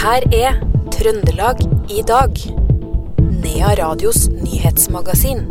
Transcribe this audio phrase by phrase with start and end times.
[0.00, 0.54] her er
[0.94, 1.58] Trøndelag
[1.92, 2.38] i dag.
[3.42, 5.42] Nea Radios nyhetsmagasin.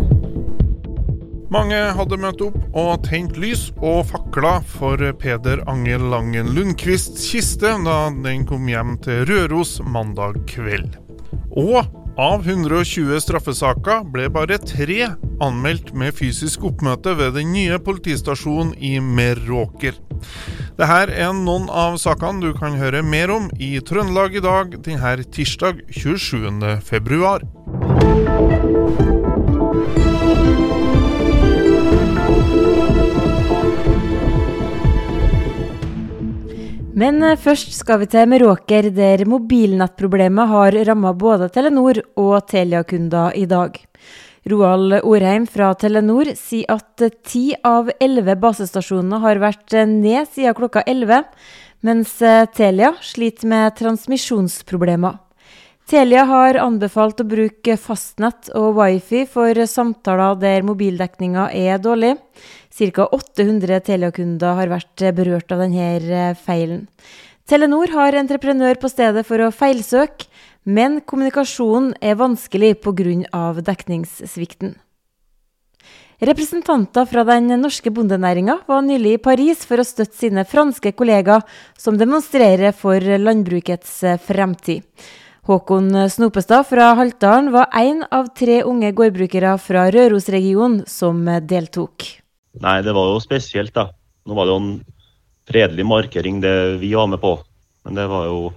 [1.54, 7.76] Mange hadde møtt opp og tent lys og fakla for Peder Angel Langen Lundqvists kiste
[7.86, 10.98] da den kom hjem til Røros mandag kveld.
[11.54, 11.84] Og
[12.18, 15.12] av 120 straffesaker ble bare tre
[15.46, 20.02] anmeldt med fysisk oppmøte ved den nye politistasjonen i Meråker.
[20.80, 25.26] Dette er noen av sakene du kan høre mer om i Trøndelag i dag denne
[25.28, 26.80] tirsdag 27.
[26.88, 27.44] februar.
[36.96, 43.36] Men eh, først skal vi til Meråker, der mobilnettproblemet har ramma både Telenor og Telia-kunder
[43.36, 43.76] i dag.
[44.50, 50.84] Roald Orheim fra Telenor sier at ti av elleve basestasjoner har vært ned siden klokka
[50.90, 51.22] elleve,
[51.86, 55.20] mens eh, Telia sliter med transmisjonsproblemer.
[55.90, 62.16] Telia har anbefalt å bruke fastnett og wifi for samtaler der mobildekninga er dårlig.
[62.80, 63.08] Ca.
[63.10, 66.86] 800 Telia-kunder har vært berørt av denne eh, feilen.
[67.50, 70.30] Telenor har entreprenør på stedet for å feilsøke,
[70.64, 73.54] men kommunikasjonen er vanskelig pga.
[73.62, 74.76] dekningssvikten.
[76.20, 81.46] Representanter fra den norske bondenæringa var nylig i Paris for å støtte sine franske kollegaer
[81.80, 84.84] som demonstrerer for landbrukets fremtid.
[85.48, 92.04] Håkon Snopestad fra Haltdalen var én av tre unge gårdbrukere fra Rørosregionen som deltok.
[92.60, 93.88] Nei, det var jo spesielt, da.
[94.28, 94.74] Nå var det jo en
[95.50, 97.38] fredelig markering det vi var med på.
[97.88, 98.52] Men det var jo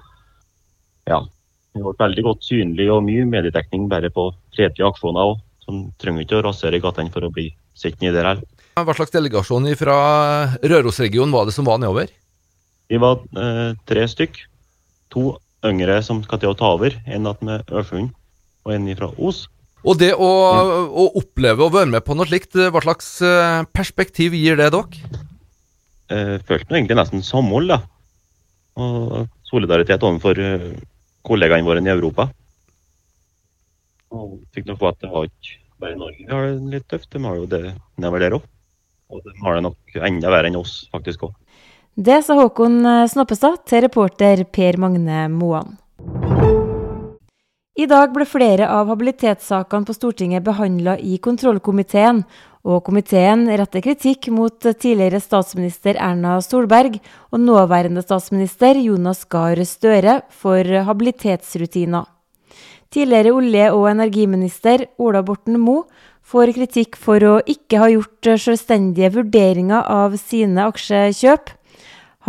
[1.06, 1.22] Ja.
[1.72, 5.40] Det ble veldig godt synlig og mye mediedekning bare på fredelige aksjoner òg.
[5.62, 8.48] Som trenger ikke å rasere gatene for å bli sett nedi der heller.
[8.74, 9.96] Hva slags delegasjon fra
[10.58, 12.10] Rørosregionen var det som var nedover?
[12.90, 14.42] Vi var eh, tre stykk.
[15.14, 16.96] To yngre som skal til å ta over.
[17.06, 18.10] En med Ørfund
[18.66, 19.46] og en fra Os.
[19.82, 20.30] Og det å,
[20.86, 25.22] å, oppleve å være med på noe slikt, hva slags eh, perspektiv gir det dere?
[26.12, 27.80] Jeg eh, følte egentlig nesten samhold, da.
[28.78, 30.68] Og solidaritet overfor eh,
[31.26, 32.28] kollegaene våre i Europa.
[34.12, 37.10] Og fikk nok på at det var ikke bare Norge vi har det litt tøft,
[37.10, 37.62] de har jo det
[37.96, 38.48] nedover der òg.
[39.12, 41.32] Og de har det nok enda verre enn oss, faktisk òg.
[41.92, 42.80] Det sa Håkon
[43.12, 45.76] Snoppestad til reporter Per Magne Moan.
[47.72, 52.20] I dag ble flere av habilitetssakene på Stortinget behandla i kontrollkomiteen,
[52.62, 57.00] og komiteen retter kritikk mot tidligere statsminister Erna Solberg
[57.32, 62.06] og nåværende statsminister Jonas Gahr Støre for habilitetsrutiner.
[62.92, 65.88] Tidligere olje- og energiminister Ola Borten Moe
[66.22, 71.50] får kritikk for å ikke ha gjort selvstendige vurderinger av sine aksjekjøp.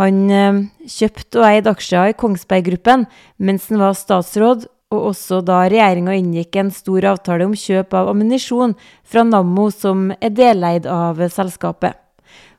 [0.00, 3.04] Han eh, kjøpte og eide aksjer i Kongsberg Gruppen
[3.38, 8.12] mens han var statsråd, og også da regjeringa inngikk en stor avtale om kjøp av
[8.12, 11.98] ammunisjon fra Nammo, som er deleid av selskapet.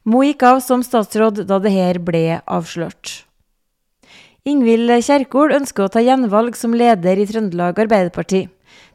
[0.06, 3.24] Mo gikk av som statsråd da dette ble avslørt.
[4.46, 8.44] Ingvild Kjerkol ønsker å ta gjenvalg som leder i Trøndelag Arbeiderparti.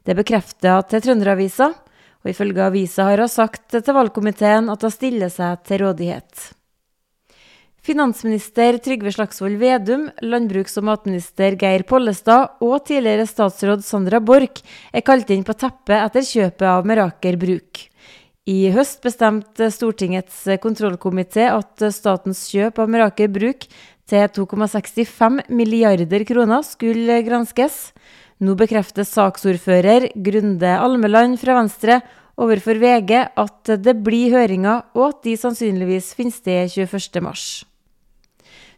[0.07, 1.73] Det bekrefter til Trønderavisa,
[2.21, 6.51] og ifølge avisa har hun sagt til valgkomiteen at hun stiller seg til rådighet.
[7.81, 14.61] Finansminister Trygve Slagsvold Vedum, landbruks- og matminister Geir Pollestad og tidligere statsråd Sandra Borch
[14.93, 17.87] er kalt inn på teppet etter kjøpet av Meraker Bruk.
[18.45, 23.65] I høst bestemte Stortingets kontrollkomité at statens kjøp av Meraker Bruk
[24.11, 27.95] til 2,65 milliarder kroner skulle granskes.
[28.45, 32.03] Nå bekrefter saksordfører Grunde Almeland fra Venstre
[32.37, 37.70] overfor VG at det blir høringer, og at de sannsynligvis finner sted 21.3.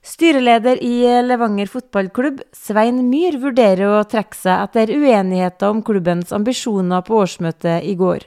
[0.03, 7.05] Styreleder i Levanger fotballklubb, Svein Myhr, vurderer å trekke seg etter uenigheter om klubbens ambisjoner
[7.07, 8.27] på årsmøtet i går.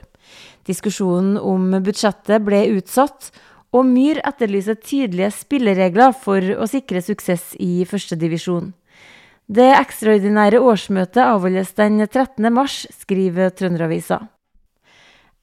[0.64, 3.28] Diskusjonen om budsjettet ble utsatt,
[3.76, 8.72] og Myhr etterlyser tydelige spilleregler for å sikre suksess i førstedivisjon.
[9.46, 12.48] Det ekstraordinære årsmøtet avholdes den 13.
[12.56, 14.24] mars, skriver Trønderavisa.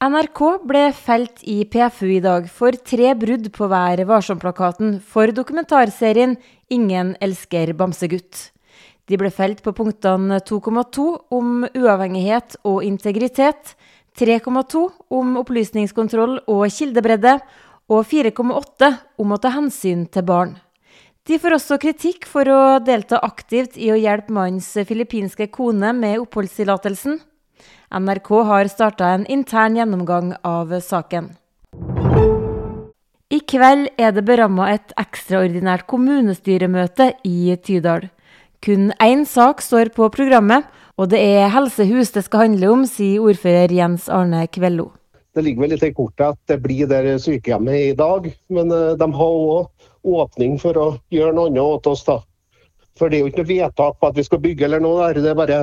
[0.04, 6.34] NRK ble felt i PFU i dag for tre brudd på Vær varsom-plakaten for dokumentarserien
[6.68, 8.50] 'Ingen elsker bamsegutt'.
[9.08, 13.76] De ble felt på punktene 2,2 om uavhengighet og integritet,
[14.18, 17.40] 3,2 om opplysningskontroll og kildebredde,
[17.88, 20.58] og 4,8 om å ta hensyn til barn.
[21.24, 26.18] De får også kritikk for å delta aktivt i å hjelpe mannens filippinske kone med
[26.18, 27.22] oppholdstillatelsen.
[27.94, 31.28] NRK har starta en intern gjennomgang av saken.
[33.30, 38.08] I kveld er det beramma et ekstraordinært kommunestyremøte i Tydal.
[38.64, 40.66] Kun én sak står på programmet,
[40.98, 44.90] og det er helsehus det skal handle om, sier ordfører Jens Arne Kvello.
[45.34, 48.98] Det ligger vel litt i kortet at det blir der sykehjemmet i dag, men eh,
[48.98, 52.04] de har òg åpning for å gjøre noe annet åt oss.
[52.06, 52.20] da.
[52.98, 55.22] For det er jo ikke noe vedtak på at vi skal bygge eller noe der,
[55.22, 55.58] det er bare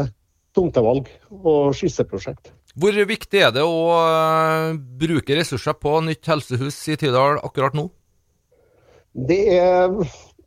[0.56, 2.51] tomtevalg og skisseprosjekt.
[2.80, 7.89] Hvor viktig er det å uh, bruke ressurser på nytt helsehus i Tydal akkurat nå?
[9.12, 9.92] Det er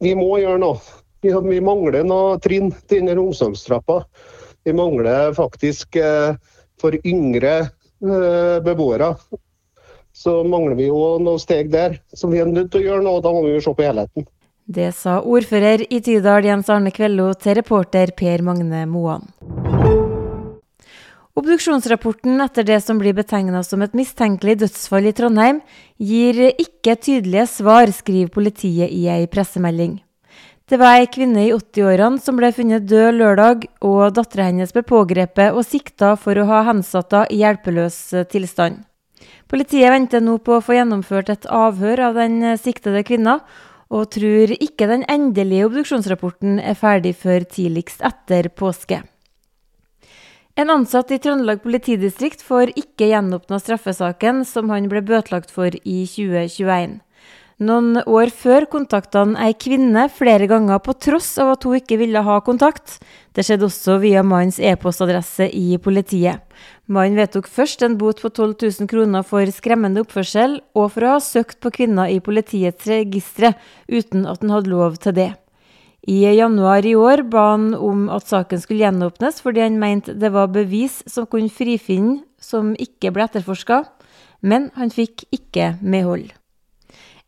[0.01, 0.81] Vi må gjøre noe.
[1.25, 4.03] Vi, vi mangler noe trinn til denne omsorgstrappa.
[4.65, 6.37] Vi mangler faktisk uh,
[6.81, 9.15] for yngre uh, beboere.
[10.15, 11.99] Så mangler vi jo noen steg der.
[12.15, 13.23] som vi er nødt til å gjøre noe.
[13.25, 14.29] Da må vi jo se på helheten.
[14.65, 19.29] Det sa ordfører i Tydal Jens Arne Kvello til reporter Per Magne Moan.
[21.35, 25.57] Obduksjonsrapporten etter det som blir betegna som et mistenkelig dødsfall i Trondheim,
[25.99, 29.97] gir ikke tydelige svar, skriver politiet i ei pressemelding.
[30.71, 34.85] Det var ei kvinne i 80-årene som ble funnet død lørdag, og dattera hennes ble
[34.87, 37.99] pågrepet og sikta for å ha hensatt henne i hjelpeløs
[38.31, 38.85] tilstand.
[39.51, 43.41] Politiet venter nå på å få gjennomført et avhør av den siktede kvinna,
[43.91, 49.03] og tror ikke den endelige obduksjonsrapporten er ferdig før tidligst etter påske.
[50.55, 56.05] En ansatt i Trøndelag politidistrikt får ikke gjenåpna straffesaken som han ble bøtelagt for i
[56.07, 57.01] 2021.
[57.67, 61.99] Noen år før kontakta han ei kvinne flere ganger på tross av at hun ikke
[61.99, 63.01] ville ha kontakt.
[63.35, 66.43] Det skjedde også via mannens e-postadresse i politiet.
[66.87, 71.17] Mannen vedtok først en bot på 12 000 kroner for skremmende oppførsel, og for å
[71.17, 73.57] ha søkt på kvinner i politiets registre
[73.91, 75.33] uten at han hadde lov til det.
[76.07, 80.31] I januar i år ba han om at saken skulle gjenåpnes, fordi han mente det
[80.35, 83.85] var bevis som kunne frifinne som ikke ble etterforska,
[84.45, 86.35] men han fikk ikke medhold.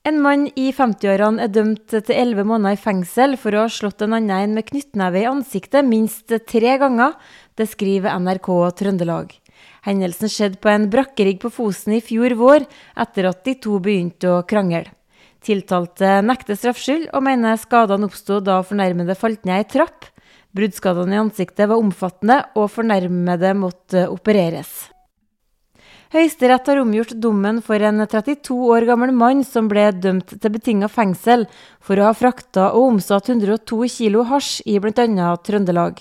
[0.06, 4.05] En mann i 50-årene er dømt til elleve måneder i fengsel for å ha slått
[4.05, 7.17] en annen en med knyttneve i ansiktet minst tre ganger.
[7.58, 9.32] Det skriver NRK Trøndelag.
[9.88, 12.69] Hendelsen skjedde på en brakkerigg på Fosen i fjor vår,
[13.02, 14.84] etter at de to begynte å krangle.
[15.46, 20.08] Tiltalte nekter straffskyld, og mener skadene oppsto da fornærmede falt ned ei trapp.
[20.56, 24.88] Bruddskadene i ansiktet var omfattende, og fornærmede måtte opereres.
[26.14, 30.88] Høyesterett har omgjort dommen for en 32 år gammel mann som ble dømt til betinga
[30.88, 31.48] fengsel
[31.82, 35.32] for å ha frakta og omsatt 102 kilo hasj i bl.a.
[35.46, 35.98] Trøndelag.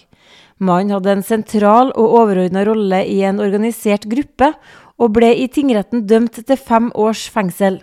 [0.62, 4.54] Mannen hadde en sentral og overordna rolle i en organisert gruppe,
[4.96, 7.82] og ble i tingretten dømt til fem års fengsel.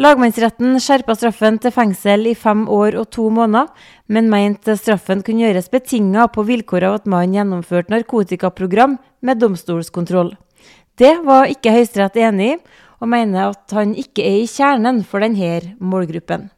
[0.00, 3.68] Lagmannsretten skjerpa straffen til fengsel i fem år og to måneder,
[4.08, 10.32] men mente straffen kunne gjøres betinga på vilkår av at mannen gjennomførte narkotikaprogram med domstolskontroll.
[10.98, 12.58] Det var ikke Høyesterett enig i,
[13.02, 16.50] og mener at han ikke er i kjernen for denne målgruppen.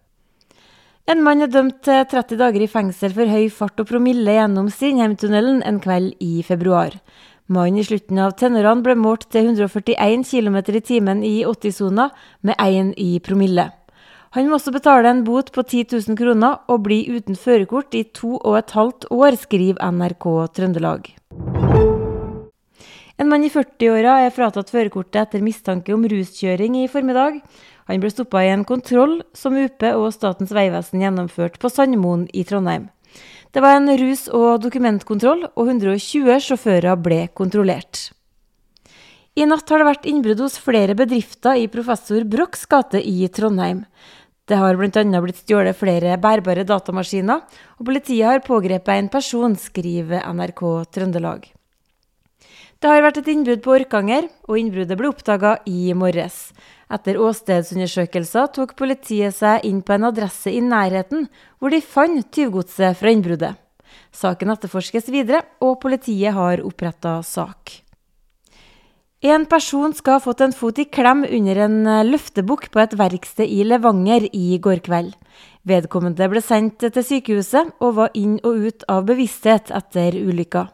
[1.04, 4.70] En mann er dømt til 30 dager i fengsel for høy fart og promille gjennom
[4.72, 6.96] Strindheimtunnelen en kveld i februar.
[7.46, 12.06] Mannen i slutten av tenårene ble målt til 141 km i timen i 80-sona,
[12.40, 13.66] med 1 i promille.
[14.32, 18.06] Han må også betale en bot på 10 000 kroner og bli uten førerkort i
[18.16, 20.26] to og et halvt år, skriver NRK
[20.56, 21.12] Trøndelag.
[23.20, 27.38] En mann i 40-åra er fratatt førerkortet etter mistanke om ruskjøring i formiddag.
[27.92, 32.48] Han ble stoppa i en kontroll som UP og Statens vegvesen gjennomførte på Sandmoen i
[32.48, 32.88] Trondheim.
[33.54, 38.08] Det var en rus- og dokumentkontroll, og 120 sjåfører ble kontrollert.
[39.38, 43.84] I natt har det vært innbrudd hos flere bedrifter i professor Brochs gate i Trondheim.
[44.50, 45.20] Det har bl.a.
[45.22, 47.46] blitt stjålet flere bærbare datamaskiner,
[47.78, 51.46] og politiet har pågrepet en person, skriver NRK Trøndelag.
[52.82, 56.50] Det har vært et innbrudd på Orkanger, og innbruddet ble oppdaga i morges.
[56.94, 61.26] Etter åstedsundersøkelser tok politiet seg inn på en adresse i nærheten,
[61.58, 63.56] hvor de fant tyvgodset fra innbruddet.
[64.14, 67.80] Saken etterforskes videre, og politiet har oppretta sak.
[69.24, 71.78] En person skal ha fått en fot i klem under en
[72.10, 75.14] løftebukk på et verksted i Levanger i går kveld.
[75.64, 80.66] Vedkommende ble sendt til sykehuset og var inn og ut av bevissthet etter ulykka.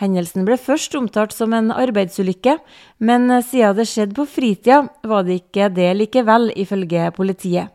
[0.00, 2.58] Hendelsen ble først omtalt som en arbeidsulykke,
[2.98, 7.70] men siden det skjedde på fritida, var det ikke det likevel, ifølge politiet.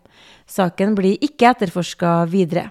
[0.48, 2.70] Saken blir ikke etterforska videre.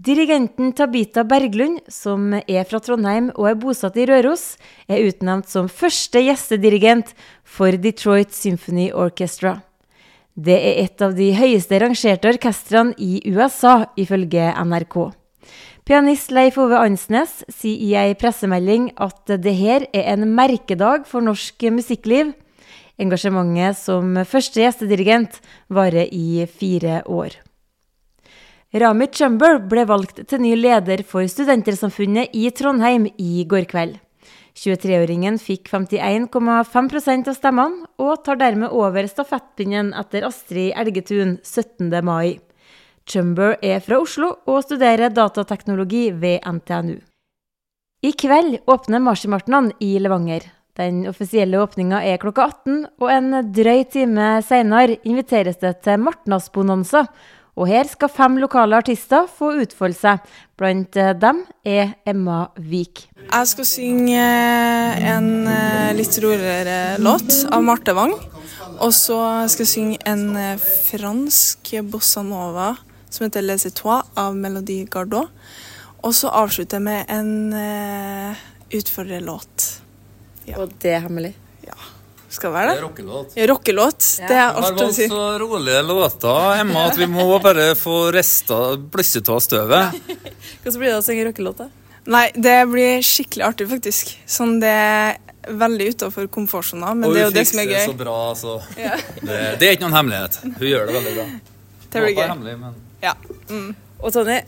[0.00, 4.54] Dirigenten Tabita Berglund, som er fra Trondheim og er bosatt i Røros,
[4.88, 7.12] er utnevnt som første gjestedirigent
[7.44, 9.58] for Detroit Symphony Orchestra.
[10.32, 14.96] Det er et av de høyeste rangerte orkestrene i USA, ifølge NRK.
[15.88, 21.24] Pianist Leif Ove Ansnes sier i ei pressemelding at det her er en merkedag for
[21.24, 22.34] norsk musikkliv.
[23.00, 25.40] Engasjementet som første gjestedirigent
[25.72, 27.38] varer i fire år.
[28.70, 33.96] Rami Chumber ble valgt til ny leder for Studentersamfunnet i Trondheim i går kveld.
[34.54, 41.90] 23-åringen fikk 51,5% av stemmene, og tar dermed over stafettpinnen etter Astrid Elgetun 17.
[42.04, 42.38] mai.
[43.08, 46.98] Chumber er fra Oslo og studerer datateknologi ved NTNU.
[48.00, 50.46] I kveld åpner marsjmartnene i Levanger.
[50.78, 57.04] Den offisielle åpninga er klokka 18, og en drøy time seinere inviteres det til Martnasbonanza.
[57.60, 60.32] Og her skal fem lokale artister få utfolde seg.
[60.56, 63.08] Blant dem er Emma Vik.
[63.26, 64.24] Jeg skal synge
[65.12, 68.14] en eh, litt roligere låt av Marte Wang.
[68.80, 69.18] Og så
[69.50, 72.72] skal jeg synge en eh, fransk bossa nova
[73.10, 75.28] som heter Les Etoiles av Melody Gardot.
[76.00, 79.66] Og så avslutter jeg med en uh, utfordrerlåt.
[80.48, 80.60] Ja.
[80.62, 81.34] Og det er hemmelig?
[81.66, 81.76] Ja.
[82.30, 82.76] Skal være det?
[82.76, 83.32] Det er rockelåt.
[83.36, 84.06] Ja, rockelåt.
[84.22, 85.08] Det er Vi har alt å valgt si.
[85.10, 89.98] så rolige låter, Emma, at vi må bare få rista blusset av støvet.
[90.62, 91.68] Hvordan blir det å synge rockelåt, da?
[92.10, 94.14] Nei, det blir skikkelig artig, faktisk.
[94.30, 95.18] Sånn det er
[95.60, 97.90] veldig utafor komfortsona, men Og det er hun jo det som er fikser gøy.
[97.90, 98.54] så bra, så
[99.26, 100.38] det, det er ikke noen hemmelighet.
[100.46, 101.26] Hun gjør det veldig bra.
[101.90, 102.28] Det blir er gøy.
[102.30, 103.14] hemmelig, men Ja.
[103.50, 103.72] Mm.
[104.00, 104.42] Og Tonje,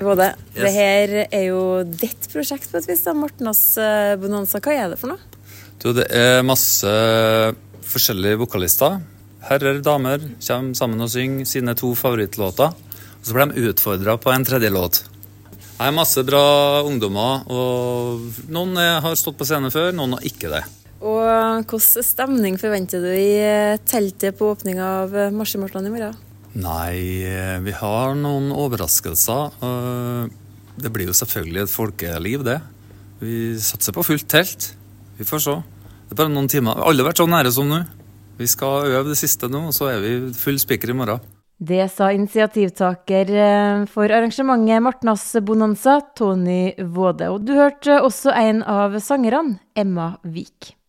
[0.00, 0.56] yes.
[0.56, 3.04] det her er jo ditt prosjekt på et vis.
[3.04, 4.60] da, Martnas eh, Bonanza.
[4.64, 5.20] Hva er det for noe?
[5.80, 6.90] Du, det er masse
[7.90, 9.00] forskjellige vokalister.
[9.48, 12.74] Herrer, damer kommer sammen og synger sine to favorittlåter.
[13.20, 15.02] Og så blir de utfordra på en tredje låt.
[15.80, 20.50] Det er masse bra ungdommer, og noen har stått på scenen før, noen har ikke
[20.52, 20.60] det.
[21.00, 21.24] Og
[21.64, 26.18] hvilken stemning forventer du i eh, teltet på åpninga av eh, Marsjemartnan i morgen?
[26.58, 29.52] Nei, eh, vi har noen overraskelser.
[29.62, 30.36] Eh,
[30.80, 32.60] Det blir jo selvfølgelig et folkeliv, det.
[33.20, 34.74] Vi satser på fullt telt.
[35.18, 35.54] Vi får se.
[36.08, 36.74] Det er bare noen timer.
[36.74, 37.82] Vi har aldri vært så nære som nå.
[38.38, 41.20] Vi skal øve det siste nå, og så er vi full spiker i morgen.
[41.60, 47.28] Det sa initiativtaker eh, for arrangementet Martnas Bonanza, Tony Våde.
[47.28, 50.79] Og du hørte også en av sangerne, Emma Vik.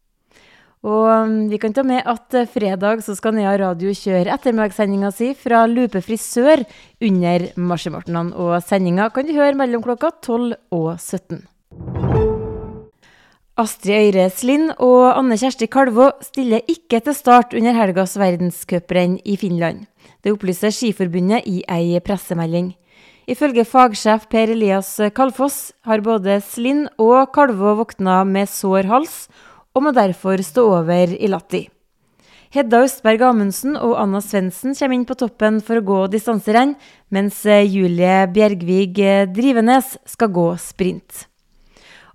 [0.82, 5.12] Og mm, vi kan ta med at eh, fredag så skal Nea Radio kjøre ettermiddagssendinga
[5.14, 6.64] si fra Lupefri Sør
[7.06, 8.34] under marsjemartnan.
[8.34, 11.44] Og sendinga kan du høre mellom klokka 12 og 17.
[13.62, 19.36] Astrid Øyre Slind og Anne Kjersti Kalvå stiller ikke til start under helgas verdenscuprenn i
[19.38, 19.86] Finland.
[20.24, 22.72] Det opplyser Skiforbundet i ei pressemelding.
[23.30, 29.28] Ifølge fagsjef Per Elias Kalfoss har både Slind og Kalvå våkna med sår hals,
[29.76, 31.68] og må derfor stå over i Latti.
[32.52, 36.74] Hedda Østberg Amundsen og Anna Svendsen kommer inn på toppen for å gå distanserenn,
[37.08, 39.00] mens Julie Bjergvig
[39.32, 41.26] Drivenes skal gå sprint.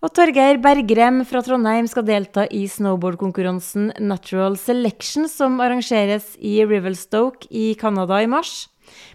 [0.04, 7.48] Og Torgeir Bergrem fra Trondheim skal delta i snowboardkonkurransen Natural Selection, som arrangeres i Rivelstoke
[7.48, 8.68] i Canada i mars.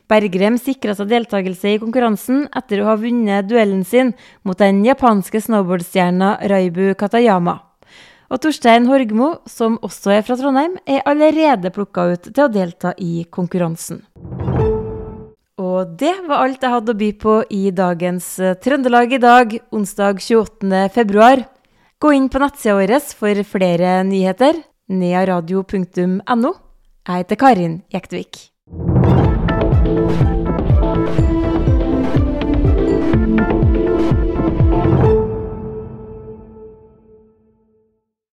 [0.10, 5.40] Bergrem sikra seg deltakelse i konkurransen etter å ha vunnet duellen sin mot den japanske
[5.46, 7.62] snowboardstjerna Raibu Katayama.
[8.32, 12.94] Og Torstein Horgmo, som også er fra Trondheim, er allerede plukka ut til å delta
[12.96, 14.06] i konkurransen.
[15.62, 19.54] Og det var alt jeg hadde å by på i dagens eh, Trøndelag i dag,
[19.76, 20.88] onsdag 28.
[20.96, 21.44] februar.
[22.02, 26.56] Gå inn på nettsida vår for flere nyheter, nearadio.no.
[27.02, 28.48] Jeg heter Karin Jektvik.